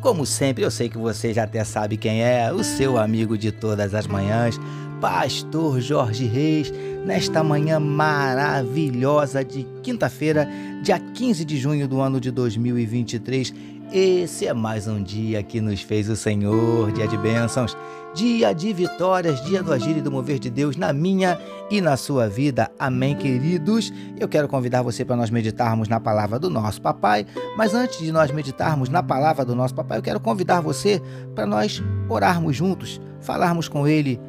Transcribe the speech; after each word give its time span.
como 0.00 0.24
sempre, 0.24 0.64
eu 0.64 0.70
sei 0.70 0.88
que 0.88 0.98
você 0.98 1.32
já 1.32 1.44
até 1.44 1.64
sabe 1.64 1.96
quem 1.96 2.22
é, 2.22 2.52
o 2.52 2.62
seu 2.62 2.98
amigo 2.98 3.36
de 3.36 3.50
todas 3.50 3.94
as 3.94 4.06
manhãs, 4.06 4.58
Pastor 5.00 5.80
Jorge 5.80 6.26
Reis, 6.26 6.72
nesta 7.04 7.42
manhã 7.42 7.78
maravilhosa 7.78 9.44
de 9.44 9.66
quinta-feira, 9.82 10.48
dia 10.82 10.98
15 10.98 11.44
de 11.44 11.56
junho 11.56 11.86
do 11.86 12.00
ano 12.00 12.20
de 12.20 12.30
2023. 12.30 13.52
Esse 13.92 14.48
é 14.48 14.52
mais 14.52 14.88
um 14.88 15.00
dia 15.00 15.40
que 15.44 15.60
nos 15.60 15.80
fez 15.80 16.08
o 16.08 16.16
Senhor, 16.16 16.90
dia 16.90 17.06
de 17.06 17.16
bênçãos, 17.16 17.76
dia 18.12 18.52
de 18.52 18.72
vitórias, 18.72 19.40
dia 19.44 19.62
do 19.62 19.72
agir 19.72 19.96
e 19.96 20.02
do 20.02 20.10
mover 20.10 20.40
de 20.40 20.50
Deus 20.50 20.76
na 20.76 20.92
minha 20.92 21.38
e 21.70 21.80
na 21.80 21.96
sua 21.96 22.28
vida. 22.28 22.68
Amém, 22.80 23.14
queridos? 23.14 23.92
Eu 24.18 24.26
quero 24.26 24.48
convidar 24.48 24.82
você 24.82 25.04
para 25.04 25.14
nós 25.14 25.30
meditarmos 25.30 25.86
na 25.86 26.00
palavra 26.00 26.36
do 26.36 26.50
nosso 26.50 26.82
papai, 26.82 27.26
mas 27.56 27.74
antes 27.74 28.00
de 28.00 28.10
nós 28.10 28.32
meditarmos 28.32 28.88
na 28.88 29.04
palavra 29.04 29.44
do 29.44 29.54
nosso 29.54 29.74
papai, 29.74 29.98
eu 29.98 30.02
quero 30.02 30.18
convidar 30.18 30.60
você 30.60 31.00
para 31.32 31.46
nós 31.46 31.80
orarmos 32.08 32.56
juntos, 32.56 33.00
falarmos 33.20 33.68
com 33.68 33.86
ele 33.86 34.20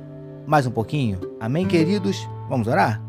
mais 0.45 0.67
um 0.67 0.71
pouquinho. 0.71 1.19
Amém, 1.39 1.66
queridos? 1.66 2.30
Vamos 2.47 2.67
orar? 2.67 3.02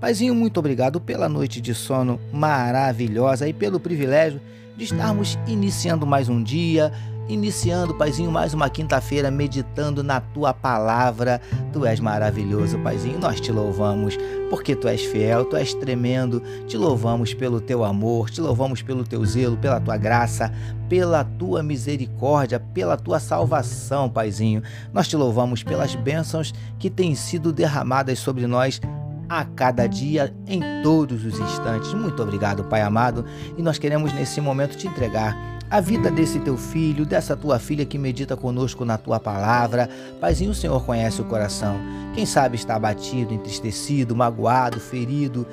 Paizinho, 0.00 0.34
muito 0.34 0.58
obrigado 0.58 1.00
pela 1.00 1.28
noite 1.28 1.60
de 1.60 1.74
sono 1.74 2.20
maravilhosa 2.32 3.46
e 3.46 3.52
pelo 3.52 3.78
privilégio 3.78 4.40
de 4.76 4.84
estarmos 4.84 5.38
iniciando 5.46 6.06
mais 6.06 6.28
um 6.28 6.42
dia, 6.42 6.92
iniciando, 7.28 7.94
Paizinho, 7.94 8.30
mais 8.30 8.52
uma 8.54 8.68
quinta-feira 8.68 9.30
meditando 9.30 10.02
na 10.02 10.20
tua 10.20 10.52
palavra. 10.52 11.40
Tu 11.72 11.86
és 11.86 12.00
maravilhoso, 12.00 12.78
Paizinho. 12.78 13.18
Nós 13.18 13.40
te 13.40 13.52
louvamos 13.52 14.18
porque 14.48 14.74
tu 14.74 14.88
és 14.88 15.04
fiel, 15.04 15.44
tu 15.44 15.56
és 15.56 15.72
tremendo. 15.74 16.42
Te 16.66 16.76
louvamos 16.76 17.32
pelo 17.32 17.60
teu 17.60 17.84
amor, 17.84 18.30
te 18.30 18.40
louvamos 18.40 18.82
pelo 18.82 19.04
teu 19.04 19.24
zelo, 19.24 19.56
pela 19.56 19.80
tua 19.80 19.96
graça, 19.96 20.52
pela 20.88 21.22
tua 21.24 21.62
misericórdia, 21.62 22.58
pela 22.58 22.96
tua 22.96 23.20
salvação, 23.20 24.10
Paizinho. 24.10 24.62
Nós 24.92 25.06
te 25.06 25.16
louvamos 25.16 25.62
pelas 25.62 25.94
bênçãos 25.94 26.52
que 26.78 26.90
têm 26.90 27.14
sido 27.14 27.52
derramadas 27.52 28.18
sobre 28.18 28.46
nós 28.46 28.80
a 29.30 29.44
cada 29.44 29.86
dia, 29.86 30.34
em 30.44 30.60
todos 30.82 31.24
os 31.24 31.38
instantes. 31.38 31.94
Muito 31.94 32.20
obrigado, 32.20 32.64
Pai 32.64 32.82
amado, 32.82 33.24
e 33.56 33.62
nós 33.62 33.78
queremos 33.78 34.12
nesse 34.12 34.40
momento 34.40 34.76
te 34.76 34.88
entregar 34.88 35.36
a 35.70 35.80
vida 35.80 36.10
desse 36.10 36.40
teu 36.40 36.56
filho, 36.56 37.06
dessa 37.06 37.36
tua 37.36 37.60
filha 37.60 37.86
que 37.86 37.96
medita 37.96 38.36
conosco 38.36 38.84
na 38.84 38.98
tua 38.98 39.20
palavra. 39.20 39.88
Paizinho, 40.20 40.50
o 40.50 40.54
Senhor 40.54 40.84
conhece 40.84 41.20
o 41.20 41.24
coração. 41.26 41.76
Quem 42.12 42.26
sabe 42.26 42.56
está 42.56 42.74
abatido, 42.74 43.32
entristecido, 43.32 44.16
magoado, 44.16 44.80
ferido, 44.80 45.46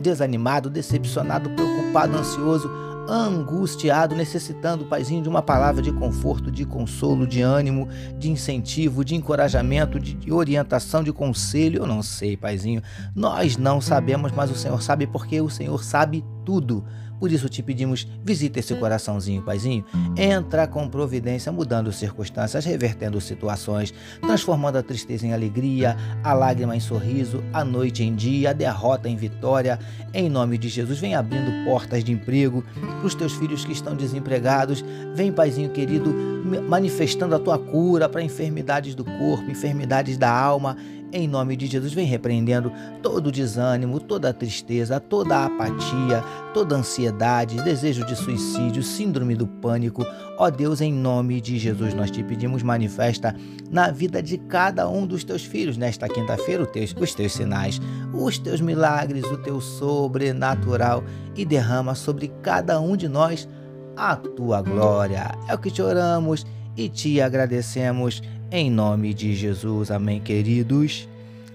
desanimado, 0.00 0.70
decepcionado, 0.70 1.50
preocupado, 1.50 2.16
ansioso 2.16 2.70
angustiado, 3.08 4.14
necessitando, 4.14 4.84
Paizinho, 4.84 5.22
de 5.22 5.28
uma 5.28 5.42
palavra 5.42 5.82
de 5.82 5.92
conforto, 5.92 6.50
de 6.50 6.64
consolo, 6.64 7.26
de 7.26 7.42
ânimo, 7.42 7.88
de 8.18 8.30
incentivo, 8.30 9.04
de 9.04 9.14
encorajamento, 9.14 9.98
de, 9.98 10.32
orientação, 10.32 11.02
de 11.02 11.12
conselho. 11.12 11.82
Eu 11.82 11.86
não 11.86 12.02
sei, 12.02 12.36
Paizinho. 12.36 12.82
Nós 13.14 13.56
não 13.56 13.80
sabemos, 13.80 14.32
mas 14.32 14.50
o 14.50 14.54
Senhor 14.54 14.82
sabe 14.82 15.06
porque 15.06 15.40
o 15.40 15.48
Senhor 15.48 15.82
sabe 15.82 16.24
tudo. 16.44 16.84
Por 17.18 17.32
isso 17.32 17.48
te 17.48 17.62
pedimos, 17.62 18.06
visita 18.24 18.58
esse 18.58 18.74
coraçãozinho, 18.74 19.42
paizinho. 19.42 19.84
Entra 20.16 20.66
com 20.66 20.88
providência, 20.88 21.50
mudando 21.50 21.92
circunstâncias, 21.92 22.64
revertendo 22.64 23.20
situações, 23.20 23.92
transformando 24.20 24.76
a 24.76 24.82
tristeza 24.82 25.26
em 25.26 25.32
alegria, 25.32 25.96
a 26.22 26.32
lágrima 26.32 26.76
em 26.76 26.80
sorriso, 26.80 27.42
a 27.52 27.64
noite 27.64 28.02
em 28.02 28.14
dia, 28.14 28.50
a 28.50 28.52
derrota 28.52 29.08
em 29.08 29.16
vitória. 29.16 29.78
Em 30.12 30.28
nome 30.28 30.58
de 30.58 30.68
Jesus, 30.68 30.98
vem 30.98 31.14
abrindo 31.14 31.64
portas 31.64 32.04
de 32.04 32.12
emprego 32.12 32.62
para 32.80 33.06
os 33.06 33.14
teus 33.14 33.34
filhos 33.34 33.64
que 33.64 33.72
estão 33.72 33.94
desempregados. 33.94 34.84
Vem, 35.14 35.32
paizinho 35.32 35.70
querido, 35.70 36.35
manifestando 36.46 37.34
a 37.34 37.38
tua 37.38 37.58
cura 37.58 38.08
para 38.08 38.22
enfermidades 38.22 38.94
do 38.94 39.04
corpo, 39.04 39.50
enfermidades 39.50 40.16
da 40.16 40.30
alma 40.30 40.76
em 41.12 41.28
nome 41.28 41.56
de 41.56 41.66
Jesus, 41.66 41.92
vem 41.92 42.04
repreendendo 42.04 42.72
todo 43.02 43.28
o 43.28 43.32
desânimo, 43.32 44.00
toda 44.00 44.30
a 44.30 44.32
tristeza, 44.32 44.98
toda 44.98 45.36
a 45.36 45.46
apatia, 45.46 46.22
toda 46.52 46.74
a 46.74 46.78
ansiedade, 46.78 47.62
desejo 47.62 48.04
de 48.04 48.16
suicídio, 48.16 48.82
síndrome 48.82 49.34
do 49.34 49.46
pânico. 49.46 50.04
Ó 50.36 50.50
Deus, 50.50 50.80
em 50.80 50.92
nome 50.92 51.40
de 51.40 51.58
Jesus, 51.58 51.94
nós 51.94 52.10
te 52.10 52.22
pedimos, 52.22 52.62
manifesta 52.62 53.34
na 53.70 53.90
vida 53.90 54.22
de 54.22 54.36
cada 54.36 54.88
um 54.88 55.06
dos 55.06 55.22
teus 55.22 55.44
filhos 55.44 55.76
nesta 55.76 56.08
quinta-feira 56.08 56.66
teus, 56.66 56.94
os 56.98 57.14
teus 57.14 57.32
sinais, 57.32 57.80
os 58.12 58.36
teus 58.38 58.60
milagres, 58.60 59.24
o 59.24 59.38
teu 59.38 59.60
sobrenatural 59.60 61.04
e 61.36 61.44
derrama 61.44 61.94
sobre 61.94 62.28
cada 62.42 62.80
um 62.80 62.96
de 62.96 63.08
nós 63.08 63.48
a 63.96 64.14
tua 64.14 64.60
glória. 64.60 65.34
É 65.48 65.54
o 65.54 65.58
que 65.58 65.70
te 65.70 65.80
oramos 65.80 66.46
e 66.76 66.88
te 66.88 67.20
agradecemos 67.20 68.22
em 68.50 68.70
nome 68.70 69.14
de 69.14 69.34
Jesus, 69.34 69.90
amém, 69.90 70.20
queridos. 70.20 71.08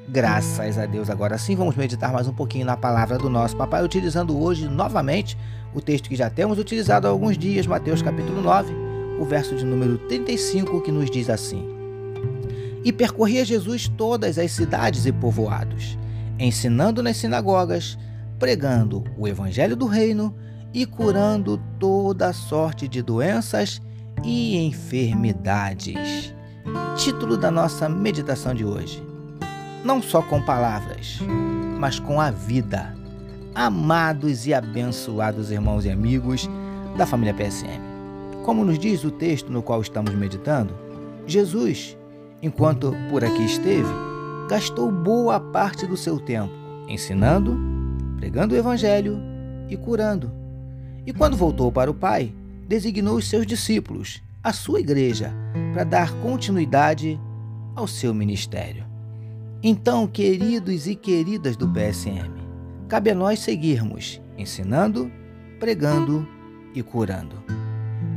Graças 0.10 0.78
a 0.78 0.86
Deus. 0.86 1.10
Agora 1.10 1.38
sim, 1.38 1.56
vamos 1.56 1.76
meditar 1.76 2.12
mais 2.12 2.28
um 2.28 2.34
pouquinho 2.34 2.66
na 2.66 2.76
palavra 2.76 3.18
do 3.18 3.30
nosso 3.30 3.56
papai, 3.56 3.84
utilizando 3.84 4.38
hoje 4.38 4.68
novamente 4.68 5.38
o 5.74 5.80
texto 5.80 6.10
que 6.10 6.16
já 6.16 6.30
temos 6.30 6.58
utilizado 6.58 7.08
há 7.08 7.12
alguns 7.12 7.38
dias, 7.38 7.68
Mateus 7.68 8.02
capítulo 8.02 8.42
9, 8.42 8.74
o 9.20 9.24
verso 9.24 9.56
de 9.56 9.64
número 9.64 9.98
35, 10.00 10.82
que 10.82 10.92
nos 10.92 11.10
diz 11.10 11.30
assim: 11.30 11.64
E 12.84 12.92
percorria 12.92 13.46
Jesus 13.46 13.88
todas 13.88 14.38
as 14.38 14.52
cidades 14.52 15.06
e 15.06 15.12
povoados, 15.12 15.98
ensinando 16.38 17.04
nas 17.04 17.18
sinagogas, 17.18 17.98
pregando 18.38 19.04
o 19.18 19.28
evangelho 19.28 19.78
do 19.78 19.86
reino 19.86 20.36
e 20.74 20.86
curando 20.86 21.62
toda 21.80 22.34
sorte 22.34 22.88
de 22.88 23.02
doenças 23.02 23.82
e 24.24 24.58
enfermidades. 24.58 26.34
Título 26.96 27.38
da 27.38 27.52
nossa 27.52 27.90
meditação 27.90 28.54
de 28.54 28.64
hoje: 28.64 29.04
Não 29.84 30.02
só 30.02 30.22
com 30.22 30.42
palavras, 30.42 31.20
mas 31.80 32.00
com 32.00 32.20
a 32.22 32.32
vida. 32.32 32.96
Amados 33.54 34.48
e 34.48 34.54
abençoados 34.54 35.52
irmãos 35.52 35.84
e 35.84 35.90
amigos 35.90 36.50
da 36.98 37.06
família 37.06 37.34
PSM. 37.34 37.82
Como 38.44 38.64
nos 38.64 38.80
diz 38.80 39.04
o 39.04 39.12
texto 39.12 39.52
no 39.52 39.62
qual 39.62 39.82
estamos 39.82 40.14
meditando, 40.16 40.74
Jesus, 41.28 41.98
enquanto 42.42 42.96
por 43.10 43.24
aqui 43.24 43.44
esteve, 43.44 43.90
gastou 44.50 44.92
boa 44.92 45.40
parte 45.40 45.86
do 45.86 45.98
seu 45.98 46.20
tempo 46.20 46.62
ensinando, 46.88 47.58
pregando 48.18 48.54
o 48.54 48.58
evangelho 48.58 49.20
e 49.70 49.78
curando. 49.78 50.41
E 51.06 51.14
quando 51.14 51.38
voltou 51.38 51.72
para 51.72 51.90
o 51.90 51.94
Pai, 51.94 52.34
designou 52.68 53.18
os 53.18 53.28
seus 53.28 53.46
discípulos 53.46 54.22
a 54.44 54.54
sua 54.54 54.80
igreja 54.80 55.34
para 55.74 55.84
dar 55.84 56.14
continuidade 56.22 57.20
ao 57.76 57.88
seu 57.88 58.14
ministério. 58.14 58.86
Então, 59.64 60.08
queridos 60.08 60.88
e 60.88 60.96
queridas 60.96 61.56
do 61.56 61.68
PSM, 61.68 62.32
cabe 62.88 63.12
a 63.12 63.16
nós 63.16 63.40
seguirmos 63.40 64.20
ensinando, 64.38 65.12
pregando 65.60 66.28
e 66.74 66.82
curando. 66.82 67.44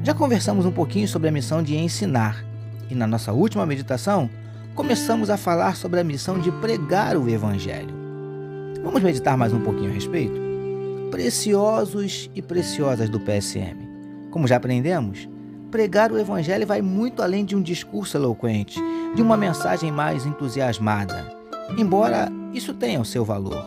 Já 0.03 0.15
conversamos 0.15 0.65
um 0.65 0.73
pouquinho 0.73 1.07
sobre 1.07 1.29
a 1.29 1.33
missão 1.33 1.63
de 1.63 1.77
ensinar 1.77 2.45
e 2.91 2.95
na 2.95 3.07
nossa 3.07 3.33
última 3.33 3.67
meditação 3.67 4.29
começamos 4.75 5.31
a 5.31 5.37
falar 5.37 5.77
sobre 5.77 6.01
a 6.01 6.05
missão 6.05 6.39
de 6.39 6.51
pregar 6.53 7.17
o 7.17 7.29
Evangelho. 7.29 7.95
Vamos 8.83 9.03
meditar 9.03 9.37
mais 9.37 9.53
um 9.53 9.61
pouquinho 9.61 9.91
a 9.91 9.95
respeito? 9.95 10.54
Preciosos 11.15 12.29
e 12.35 12.43
preciosas 12.43 13.09
do 13.09 13.21
PSM. 13.21 13.89
Como 14.33 14.49
já 14.49 14.57
aprendemos, 14.57 15.29
pregar 15.71 16.11
o 16.11 16.19
Evangelho 16.19 16.67
vai 16.67 16.83
muito 16.83 17.23
além 17.23 17.45
de 17.45 17.55
um 17.55 17.63
discurso 17.63 18.17
eloquente, 18.17 18.81
de 19.15 19.23
uma 19.23 19.37
mensagem 19.37 19.93
mais 19.93 20.27
entusiasmada, 20.27 21.33
embora 21.79 22.29
isso 22.53 22.75
tenha 22.75 23.01
o 23.01 23.05
seu 23.05 23.25
valor. 23.25 23.65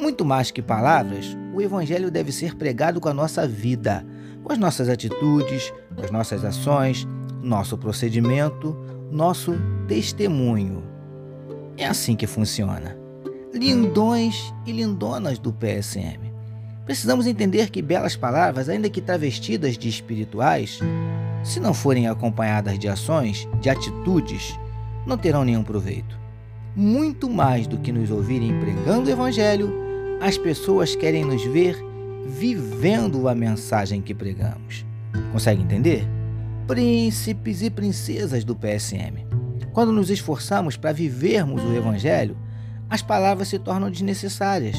Muito 0.00 0.24
mais 0.24 0.50
que 0.50 0.62
palavras, 0.62 1.36
o 1.54 1.60
Evangelho 1.60 2.10
deve 2.10 2.32
ser 2.32 2.56
pregado 2.56 2.98
com 2.98 3.10
a 3.10 3.14
nossa 3.14 3.46
vida, 3.46 4.02
com 4.42 4.50
as 4.50 4.56
nossas 4.56 4.88
atitudes, 4.88 5.70
com 5.94 6.02
as 6.02 6.10
nossas 6.10 6.46
ações, 6.46 7.06
nosso 7.42 7.76
procedimento, 7.76 8.74
nosso 9.12 9.52
testemunho. 9.86 10.82
É 11.76 11.84
assim 11.84 12.16
que 12.16 12.26
funciona. 12.26 12.96
Lindões 13.52 14.50
e 14.64 14.72
lindonas 14.72 15.38
do 15.38 15.52
PSM. 15.52 16.23
Precisamos 16.84 17.26
entender 17.26 17.70
que 17.70 17.80
belas 17.80 18.14
palavras, 18.14 18.68
ainda 18.68 18.90
que 18.90 19.00
travestidas 19.00 19.78
de 19.78 19.88
espirituais, 19.88 20.80
se 21.42 21.58
não 21.58 21.72
forem 21.72 22.08
acompanhadas 22.08 22.78
de 22.78 22.88
ações, 22.88 23.48
de 23.60 23.70
atitudes, 23.70 24.58
não 25.06 25.16
terão 25.16 25.44
nenhum 25.44 25.62
proveito. 25.62 26.18
Muito 26.76 27.30
mais 27.30 27.66
do 27.66 27.78
que 27.78 27.92
nos 27.92 28.10
ouvirem 28.10 28.58
pregando 28.60 29.08
o 29.08 29.12
Evangelho, 29.12 29.72
as 30.20 30.36
pessoas 30.36 30.94
querem 30.94 31.24
nos 31.24 31.44
ver 31.44 31.76
vivendo 32.26 33.28
a 33.28 33.34
mensagem 33.34 34.00
que 34.00 34.14
pregamos. 34.14 34.84
Consegue 35.32 35.62
entender? 35.62 36.06
Príncipes 36.66 37.62
e 37.62 37.70
princesas 37.70 38.44
do 38.44 38.56
PSM. 38.56 39.26
Quando 39.72 39.92
nos 39.92 40.10
esforçamos 40.10 40.76
para 40.76 40.92
vivermos 40.92 41.62
o 41.62 41.74
Evangelho, 41.74 42.36
as 42.88 43.02
palavras 43.02 43.48
se 43.48 43.58
tornam 43.58 43.90
desnecessárias. 43.90 44.76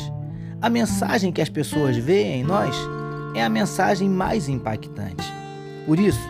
A 0.66 0.70
mensagem 0.72 1.32
que 1.32 1.44
as 1.44 1.48
pessoas 1.48 1.96
veem 1.96 2.42
em 2.42 2.44
nós 2.44 2.76
é 3.36 3.44
a 3.44 3.48
mensagem 3.48 4.10
mais 4.10 4.50
impactante. 4.50 5.32
Por 5.86 6.00
isso, 6.00 6.28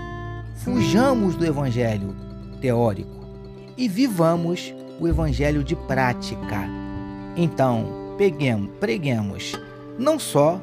fujamos 0.55 1.35
do 1.35 1.45
evangelho 1.45 2.13
teórico 2.59 3.25
e 3.77 3.87
vivamos 3.87 4.75
o 4.99 5.07
evangelho 5.07 5.63
de 5.63 5.73
prática. 5.73 6.67
Então, 7.37 7.87
peguemos, 8.17 8.71
preguemos 8.77 9.53
não 9.97 10.19
só 10.19 10.61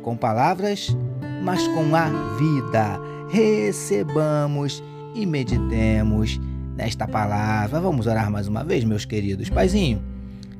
com 0.00 0.16
palavras, 0.16 0.96
mas 1.42 1.66
com 1.66 1.96
a 1.96 2.08
vida. 2.36 3.00
Recebamos 3.30 4.80
e 5.16 5.26
meditemos 5.26 6.40
nesta 6.76 7.08
palavra. 7.08 7.80
Vamos 7.80 8.06
orar 8.06 8.30
mais 8.30 8.46
uma 8.46 8.62
vez, 8.62 8.84
meus 8.84 9.04
queridos. 9.04 9.50
Paizinho, 9.50 10.00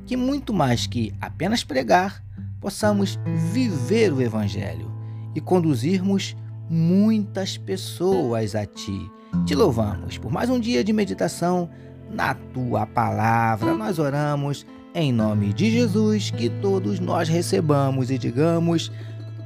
que 0.05 0.17
muito 0.17 0.53
mais 0.53 0.85
que 0.85 1.13
apenas 1.21 1.63
pregar, 1.63 2.21
possamos 2.59 3.19
viver 3.51 4.11
o 4.11 4.21
Evangelho 4.21 4.91
e 5.33 5.41
conduzirmos 5.41 6.35
muitas 6.69 7.57
pessoas 7.57 8.55
a 8.55 8.65
Ti. 8.65 9.11
Te 9.45 9.55
louvamos 9.55 10.17
por 10.17 10.31
mais 10.31 10.49
um 10.49 10.59
dia 10.59 10.83
de 10.83 10.91
meditação 10.91 11.69
na 12.11 12.33
Tua 12.33 12.85
palavra. 12.85 13.73
Nós 13.73 13.99
oramos 13.99 14.65
em 14.93 15.13
nome 15.13 15.53
de 15.53 15.69
Jesus, 15.69 16.31
que 16.31 16.49
todos 16.49 16.99
nós 16.99 17.29
recebamos 17.29 18.11
e 18.11 18.17
digamos 18.17 18.91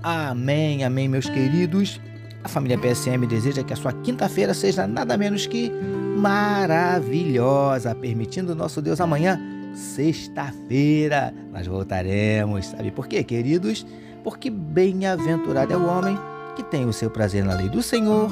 amém, 0.01 0.83
amém, 0.83 1.07
meus 1.07 1.29
queridos. 1.29 2.01
A 2.43 2.49
família 2.49 2.77
PSM 2.77 3.25
deseja 3.27 3.63
que 3.63 3.71
a 3.71 3.75
sua 3.75 3.93
quinta-feira 3.93 4.53
seja 4.53 4.85
nada 4.85 5.15
menos 5.17 5.45
que 5.47 5.71
maravilhosa, 6.17 7.95
permitindo 7.95 8.53
nosso 8.53 8.81
Deus 8.81 8.99
amanhã 8.99 9.39
sexta-feira 9.73 11.33
nós 11.51 11.67
voltaremos. 11.67 12.67
Sabe 12.67 12.91
por 12.91 13.07
quê, 13.07 13.23
queridos? 13.23 13.85
Porque 14.23 14.49
bem-aventurado 14.49 15.73
é 15.73 15.77
o 15.77 15.87
homem 15.87 16.17
que 16.55 16.63
tem 16.63 16.85
o 16.85 16.93
seu 16.93 17.09
prazer 17.09 17.43
na 17.43 17.55
lei 17.55 17.69
do 17.69 17.81
Senhor 17.81 18.29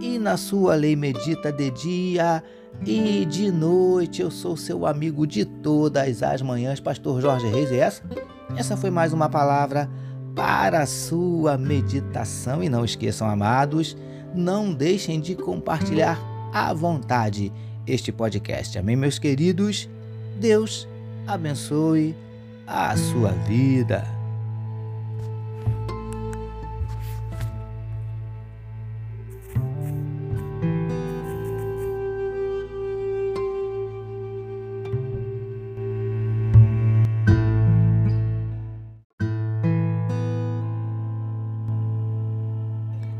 e 0.00 0.18
na 0.18 0.36
sua 0.36 0.74
lei 0.74 0.96
medita 0.96 1.52
de 1.52 1.70
dia 1.70 2.42
e 2.86 3.24
de 3.24 3.50
noite. 3.50 4.22
Eu 4.22 4.30
sou 4.30 4.56
seu 4.56 4.86
amigo 4.86 5.26
de 5.26 5.44
todas 5.44 6.22
as 6.22 6.40
manhãs, 6.40 6.80
Pastor 6.80 7.20
Jorge 7.20 7.46
Reis. 7.48 7.70
E 7.70 7.78
essa? 7.78 8.02
Essa 8.56 8.76
foi 8.76 8.90
mais 8.90 9.12
uma 9.12 9.28
palavra 9.28 9.90
para 10.34 10.80
a 10.80 10.86
sua 10.86 11.56
meditação. 11.56 12.62
E 12.62 12.68
não 12.68 12.84
esqueçam, 12.84 13.28
amados, 13.28 13.96
não 14.34 14.72
deixem 14.72 15.20
de 15.20 15.34
compartilhar 15.34 16.18
à 16.52 16.72
vontade 16.72 17.52
este 17.86 18.10
podcast. 18.10 18.78
Amém, 18.78 18.96
meus 18.96 19.18
queridos? 19.18 19.88
Deus 20.36 20.88
abençoe 21.26 22.14
a 22.66 22.96
sua 22.96 23.30
vida. 23.30 24.04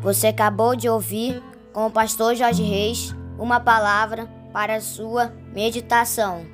Você 0.02 0.26
acabou 0.26 0.76
de 0.76 0.86
ouvir 0.86 1.42
com 1.72 1.86
o 1.86 1.90
pastor 1.90 2.34
Jorge 2.34 2.62
Reis 2.62 3.14
uma 3.38 3.58
palavra 3.58 4.26
para 4.52 4.76
a 4.76 4.80
sua 4.80 5.32
meditação. 5.54 6.53